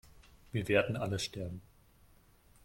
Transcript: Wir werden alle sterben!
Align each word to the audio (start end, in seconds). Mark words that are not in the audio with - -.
Wir 0.51 0.67
werden 0.67 0.95
alle 0.97 1.19
sterben! 1.19 1.61